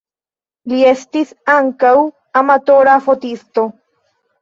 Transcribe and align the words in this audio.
Li 0.71 0.79
estis 0.91 1.35
ankaŭ 1.57 1.93
amatora 2.43 2.99
fotisto. 3.11 3.71